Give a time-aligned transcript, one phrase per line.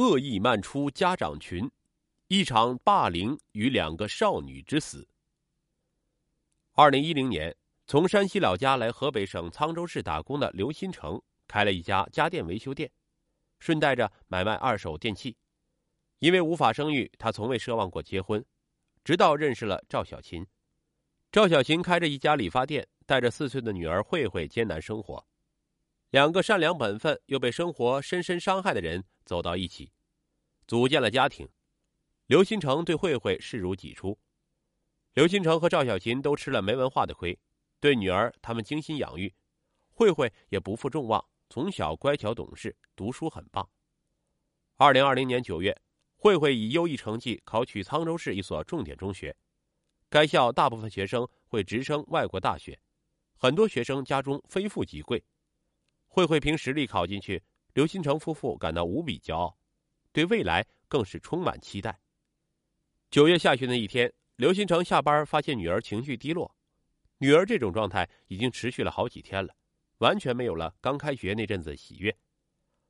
[0.00, 1.70] 恶意漫出家长群，
[2.28, 5.06] 一场霸凌与两个少女之死。
[6.72, 7.54] 二零一零年，
[7.86, 12.90] 从山西老家来河北省沧州市打工的刘新成开了一家家电维修店，
[13.58, 15.36] 顺带着买卖二手电器。
[16.20, 18.42] 因为无法生育，他从未奢望过结婚，
[19.04, 20.46] 直到认识了赵小琴。
[21.30, 25.26] 赵小琴开着一家理发店，带着四岁的女儿慧慧艰难生活。
[26.10, 29.92] 两个善良本分又被生活深深伤害的人走到一起，
[30.66, 31.48] 组建了家庭。
[32.26, 34.18] 刘新成对慧慧视如己出。
[35.12, 37.38] 刘新成和赵小琴都吃了没文化的亏，
[37.78, 39.32] 对女儿他们精心养育，
[39.92, 43.68] 慧慧也不负众望，从小乖巧懂事，读书很棒。
[44.78, 45.80] 二零二零年九月，
[46.16, 49.36] 慧慧以优异成绩考取沧州市一所重点中学，
[50.08, 52.80] 该校大部分学生会直升外国大学，
[53.36, 55.22] 很多学生家中非富即贵。
[56.12, 57.40] 慧慧凭实力考进去，
[57.72, 59.56] 刘新成夫妇感到无比骄傲，
[60.12, 62.00] 对未来更是充满期待。
[63.12, 66.52] 九月下旬的一天，刘新成下班发现女儿情绪低落，
[67.18, 69.54] 女儿这种状态已经持续了好几天了，
[69.98, 72.14] 完全没有了刚开学那阵子喜悦。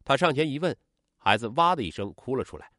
[0.02, 0.74] 他上前一问，
[1.18, 2.72] 孩子哇的一声哭了出来。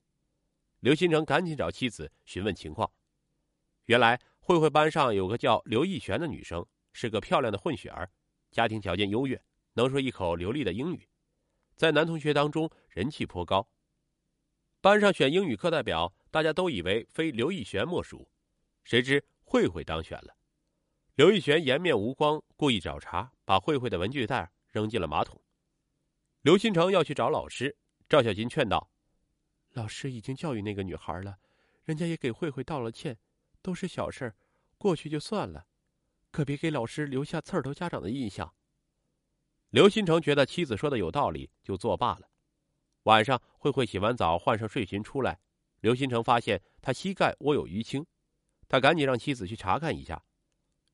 [0.79, 2.91] 刘新成赶紧找妻子询问情况，
[3.85, 8.09] 原来慧慧班上有个叫刘艺璇的女生，是个漂亮的混血儿，
[8.49, 9.39] 家庭条件优越。
[9.73, 11.07] 能说一口流利的英语，
[11.75, 13.69] 在男同学当中人气颇高。
[14.81, 18.29] 班上选英语课代表，大家都以为非刘义璇莫属，
[18.83, 20.35] 谁知慧慧当选了。
[21.15, 25.39] 刘义璇颜面无光，故意找茬，把慧慧的文具袋扔进了马桶。
[26.41, 27.77] 刘新成要去找老师，
[28.09, 28.89] 赵小琴劝道
[29.73, 31.37] ：“老师已经教育那个女孩了，
[31.83, 33.19] 人家也给慧慧道了歉，
[33.61, 34.33] 都是小事
[34.77, 35.67] 过去就算了，
[36.31, 38.53] 可别给老师留下刺儿头家长的印象。”
[39.71, 42.29] 刘新成觉得妻子说的有道理，就作罢了。
[43.03, 45.39] 晚上，慧慧洗完澡，换上睡裙出来，
[45.79, 48.05] 刘新成发现她膝盖窝有淤青，
[48.67, 50.21] 他赶紧让妻子去查看一下。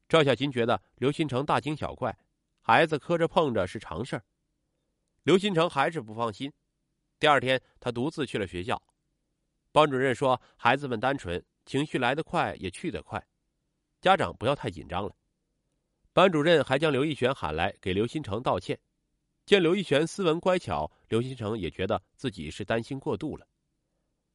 [0.08, 2.16] 赵小琴觉得刘新成大惊小怪，
[2.62, 4.24] 孩子磕着碰着是常事儿。
[5.24, 6.54] 刘新成还是不放心。
[7.20, 8.80] 第二天，他独自去了学校。
[9.72, 13.22] 班主任说：“孩子们单纯，情绪来得快也去得快，
[14.02, 15.16] 家长不要太紧张了。”
[16.18, 18.80] 班主任还将刘义璇喊来给刘新成道歉。
[19.46, 23.48] 见刘义璇斯文乖巧，刘新成也觉得自己是担心过度了。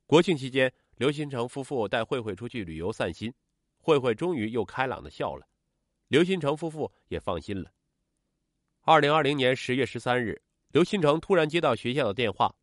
[0.07, 3.35] 国庆期间，刘新成夫妇带慧慧出去旅游散心，
[3.81, 5.45] 慧慧终于又开朗的笑了，
[6.07, 7.73] 刘新成夫妇也放心了。
[8.83, 12.55] 二零二零年十月十三日，刘新成突然接到学校的电话，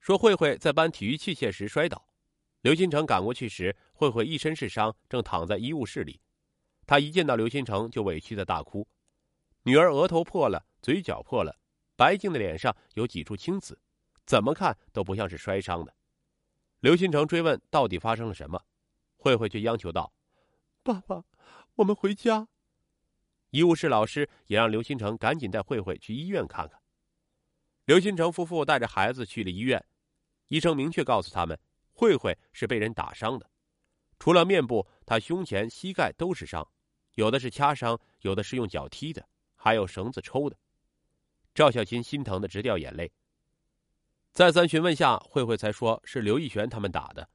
[0.00, 2.02] 说慧慧在搬体育器械时摔倒。
[2.62, 6.18] 刘新成赶过去时，慧慧一身是伤，正躺在医务室里。
[6.86, 8.86] 他一见到刘新成就委屈的大哭，
[9.62, 11.58] 女儿额头破了，嘴角破了，
[11.96, 13.80] 白净的脸上有几处青紫，
[14.26, 15.94] 怎么看都不像是摔伤的。
[16.80, 18.64] 刘新成追问到底发生了什么，
[19.16, 20.12] 慧慧却央求道
[20.82, 21.24] ：“爸爸，
[21.76, 22.48] 我们回家。”
[23.50, 26.80] 医务室老师也让刘新成赶紧带慧慧去医院看看。
[27.84, 29.84] 刘新成夫妇带着孩子去了医院，
[30.48, 31.56] 医生明确告诉他们，
[31.92, 33.48] 慧慧是被人打伤的。
[34.22, 36.64] 除了面部，他胸前、膝盖都是伤，
[37.14, 40.56] 有的是掐伤，有的是用脚踢的，还有绳子抽的。
[41.52, 43.10] 赵小琴心疼的直掉眼泪。
[44.30, 47.28] 再三询问下，慧慧才说是刘义璇他们打的。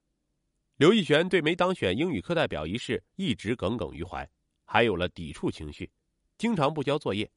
[0.78, 4.26] 刘义璇对没当选英语课代表一事一直耿耿于怀，
[4.64, 5.92] 还有了抵触情绪，
[6.38, 7.30] 经常不交作业。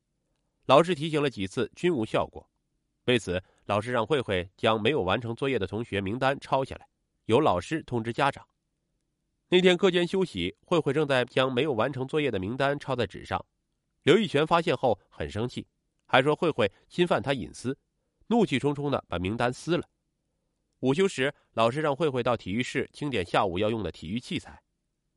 [0.67, 2.49] 老师提醒了几次均无效果，
[3.07, 6.87] 为此，老师让慧慧将没有完成作业的同学名单抄下来，
[7.25, 8.47] 由老师通知家长。
[9.53, 13.45] 那天课间休息，慧慧正在将没有完成作业的名单抄在纸上。
[14.05, 15.67] 刘义璇发现后很生气，
[16.07, 17.77] 还说慧慧侵犯他隐私，
[18.29, 19.85] 怒气冲冲的把名单撕了。
[20.79, 24.63] 午休时，老师让慧慧到体育室清点下午要用的体育器材。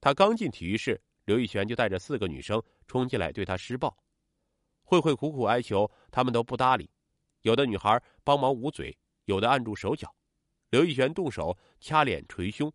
[0.01, 3.95] 他刚进体育室，刘义璇就带着四个女生冲进来对他施暴。
[4.81, 6.89] 慧慧苦苦哀求，他们都不搭理。
[7.43, 10.11] 有的女孩帮忙捂嘴，有的按住手脚。
[10.71, 12.73] 刘义璇动手掐脸捶胸。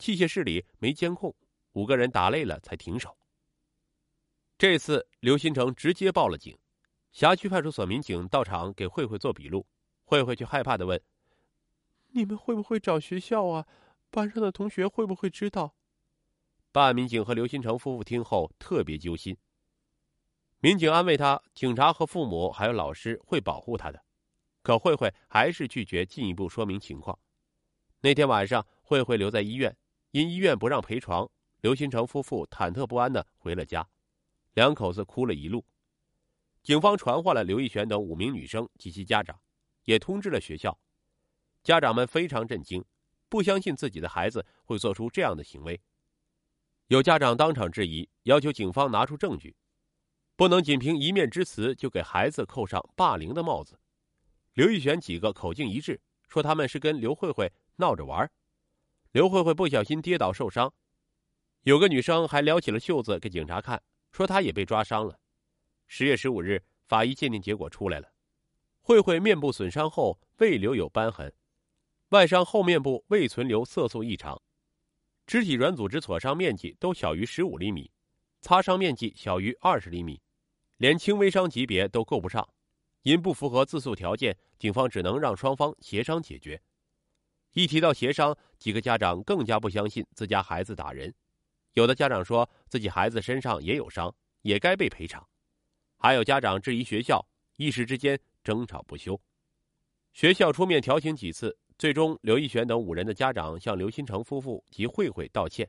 [0.00, 1.32] 器械室里没监控，
[1.72, 3.14] 五个人打累了才停手。
[4.56, 6.58] 这次刘新成直接报了警，
[7.12, 9.66] 辖区派出所民警到场给慧慧做笔录，
[10.04, 10.98] 慧慧却害怕的问
[12.12, 13.66] ：“你们会不会找学校啊？
[14.10, 15.76] 班上的同学会不会知道？”
[16.72, 19.36] 办案民警和刘新成夫妇听后特别揪心。
[20.60, 24.02] 民警安慰他：“警察和父母还有老师会保护他的。”
[24.62, 27.18] 可慧慧还是拒绝进一步说明情况。
[28.00, 29.74] 那天晚上，慧慧留在医院。
[30.12, 31.30] 因医院不让陪床，
[31.60, 33.88] 刘新成夫妇忐忑不安的回了家，
[34.54, 35.64] 两口子哭了一路。
[36.62, 39.40] 警方传唤了刘义璇等五名女生及其家长，
[39.84, 40.78] 也通知了学校。
[41.62, 42.84] 家长们非常震惊，
[43.28, 45.80] 不相信自己的孩子会做出这样的行为。
[46.88, 49.54] 有家长当场质疑，要求警方拿出证据，
[50.34, 53.78] 不能仅凭一面之词就给孩子扣上霸凌的帽子。
[54.54, 58.28] 刘玉璇几个口径一致，说他们是跟刘慧慧闹着玩。
[59.12, 60.72] 刘慧慧不小心跌倒受伤，
[61.62, 65.18] 有个女生还撩起了袖子给警察看，说她也被抓伤了。
[65.88, 68.12] 十月十五日，法医鉴定结果出来了，
[68.80, 71.32] 慧慧面部损伤后未留有瘢痕，
[72.10, 74.40] 外伤后面部未存留色素异常。
[75.26, 77.90] 肢体软组织挫伤面积都小于十五厘米，
[78.40, 80.22] 擦伤面积小于二十厘米，
[80.76, 82.48] 连轻微伤级别都够不上。
[83.02, 86.62] 因不符合自诉条件，警方只能让双方协商解决。
[87.52, 91.12] 一提到协商，几个家长更加不相信自家孩子打人。
[91.74, 95.26] 有的家长说自己孩子身上也有伤，也该被赔偿。
[95.96, 97.24] 还有家长质疑学校，
[97.56, 99.20] 一时之间争吵不休。
[100.12, 101.56] 学校出面调停几次。
[101.78, 105.66] 最终，刘义璇等五人的家长向刘新成夫妇及慧慧道歉，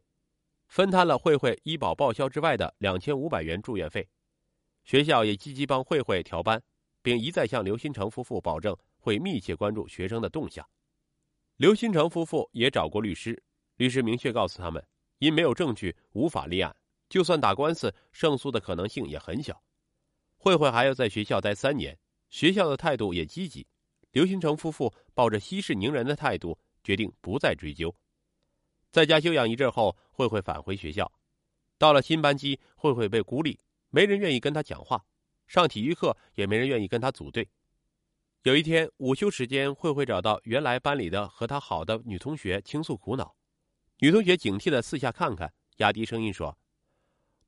[0.68, 4.06] 分摊了慧慧医保报销之外的两千五百元住院费。
[4.84, 6.62] 学校也积极帮慧慧调班，
[7.02, 10.68] 并一再向刘新成夫妇保证会密切关注学生的动向。
[11.62, 13.40] 刘新成夫妇也找过律师，
[13.76, 14.84] 律师明确告诉他们，
[15.20, 16.76] 因没有证据无法立案，
[17.08, 19.62] 就算打官司胜诉的可能性也很小。
[20.38, 21.96] 慧慧还要在学校待三年，
[22.32, 23.68] 学校的态度也积极。
[24.10, 27.96] 刘新成夫妇抱着息事宁人的态度，决定不再追究。
[28.90, 31.12] 在家休养一阵后，慧慧返回学校。
[31.78, 33.60] 到了新班级，慧慧被孤立，
[33.92, 35.06] 没人愿意跟她讲话，
[35.46, 37.48] 上体育课也没人愿意跟她组队。
[38.44, 43.36] 有一天午休时间，慧慧找到原来班里的和她好的女同学倾诉苦恼。
[44.00, 46.58] 女同学警惕的四下看看，压低声音说：“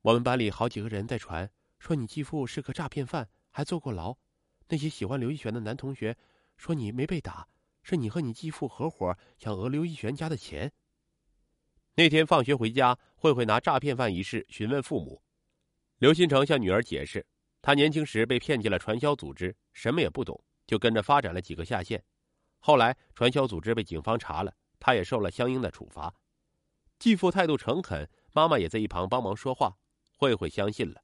[0.02, 1.50] 我们班里好几个人在传，
[1.80, 4.16] 说你继父是个诈骗犯，还坐过牢。
[4.68, 6.16] 那些喜欢刘一璇的男同学。”
[6.56, 7.48] 说你没被打，
[7.82, 10.70] 是你和你继父合伙想讹刘一璇家的钱。
[11.96, 15.20] 那天放学回家，慧慧拿诈骗犯一事询问父母。
[15.98, 17.26] 刘新成向女儿解释，
[17.60, 22.02] 他年轻时被骗进了传销组织，什么也不懂，就跟着发展了几个下线。
[22.58, 26.14] 后来传销组织被警方查了，他也受了相应的处罚。
[26.98, 29.76] 继父态度诚恳，妈妈也在一旁帮忙说话，
[30.16, 31.02] 慧慧相信了。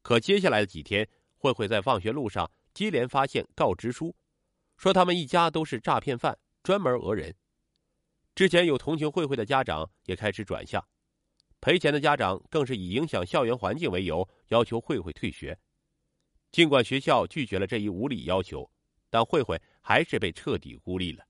[0.00, 1.06] 可接下来的几天，
[1.36, 4.14] 慧慧在放学路上接连发现告知书。
[4.78, 7.34] 说他们一家都是诈骗犯，专门讹人。
[8.34, 10.82] 之前有同情慧慧的家长也开始转向，
[11.60, 15.58] 赔钱的家长更是以影响校园环境为由，要求慧慧退学。
[16.52, 18.70] 尽管学校拒绝了这一无理要求，
[19.10, 21.24] 但慧慧还是被彻底孤立了。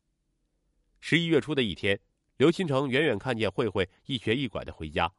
[1.00, 1.98] 十一月初的一天，
[2.36, 5.12] 刘新成远远看见慧慧一瘸一拐的回家，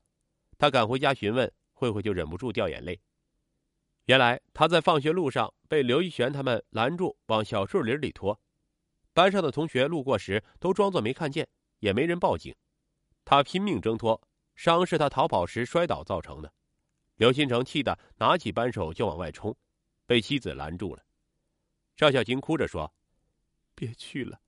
[0.57, 2.99] 他赶回家询问，慧慧就忍不住掉眼泪。
[4.05, 8.39] 原来他在放学路上被刘一璇他们拦住，往小树林里拖。
[9.13, 11.47] 班上的同学路过时都装作没看见，
[11.79, 12.55] 也没人报警。
[13.23, 14.19] 他拼命挣脱，
[14.55, 16.51] 伤是他逃跑时摔倒造成的。
[17.15, 19.55] 刘新成气得拿起扳手就往外冲，
[20.05, 21.03] 被妻子拦住了。
[21.99, 22.95] 赵小琴哭着说
[23.75, 24.39] ：“别去了，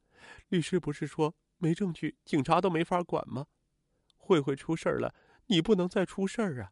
[0.48, 3.46] 律师不是说没证据，警察都没法管吗？
[4.16, 5.14] 慧慧出事了，
[5.48, 6.72] 你不能再出事儿啊！”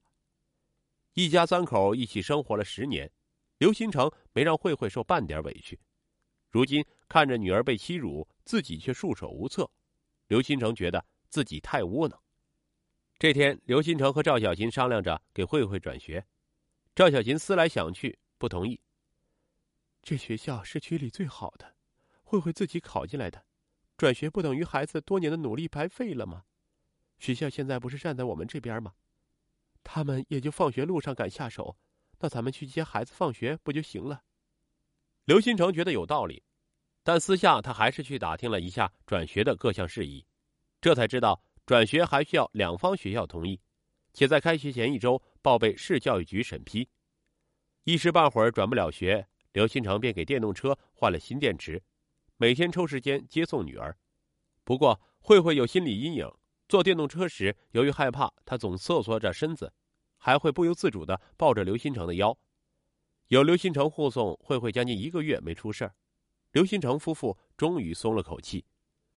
[1.15, 3.11] 一家三口一起生活了十年，
[3.57, 5.77] 刘新成没让慧慧受半点委屈。
[6.49, 9.69] 如今看着女儿被欺辱，自己却束手无策，
[10.27, 12.17] 刘新成觉得自己太窝囊。
[13.17, 16.25] 这天，刘新成和赵小琴商量着给慧慧转学，
[16.95, 18.79] 赵小琴思来想去，不同意。
[20.09, 21.75] 这学校是区里最好的，
[22.23, 23.45] 慧慧自己考进来的，
[23.95, 26.45] 转学不等于孩子多年的努力白费了吗？
[27.19, 28.95] 学校现在不是站在我们这边吗？
[29.83, 31.77] 他们也就放学路上敢下手，
[32.21, 34.23] 那咱们去接孩子放学不就行了？
[35.25, 36.41] 刘新成觉得有道理，
[37.03, 40.25] 但私下他还是去打听了一下转学的各项事宜，
[40.81, 43.61] 这才知道转学还需要两方学校同意，
[44.13, 46.89] 且在开学前一周报备市教育局审批。
[47.83, 51.81] 一时半会儿转不了学，刘新成便给电动车换了新电池，
[52.37, 53.97] 每天抽时间接送女儿。
[54.63, 56.29] 不过慧慧有心理阴影。
[56.67, 59.73] 坐电动车时，由于害怕，她总瑟缩着身子，
[60.17, 62.37] 还会不由自主的抱着刘新成的腰。
[63.29, 65.95] 有刘新成护送，慧慧将近一个月没出事儿，
[66.51, 68.63] 刘新成夫妇终于松了口气。